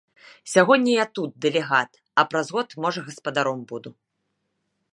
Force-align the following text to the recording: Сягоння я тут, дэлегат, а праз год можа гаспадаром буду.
Сягоння 0.53 0.91
я 0.95 1.03
тут, 1.17 1.31
дэлегат, 1.45 1.91
а 2.21 2.25
праз 2.31 2.47
год 2.55 2.69
можа 2.85 3.05
гаспадаром 3.11 3.59
буду. 3.73 3.89